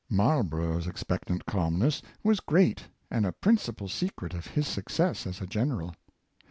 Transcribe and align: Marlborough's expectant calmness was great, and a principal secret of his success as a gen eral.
Marlborough's 0.09 0.87
expectant 0.87 1.45
calmness 1.45 2.01
was 2.23 2.39
great, 2.39 2.85
and 3.11 3.23
a 3.23 3.31
principal 3.31 3.87
secret 3.87 4.33
of 4.33 4.47
his 4.47 4.67
success 4.67 5.27
as 5.27 5.41
a 5.41 5.45
gen 5.45 5.69
eral. 5.69 5.93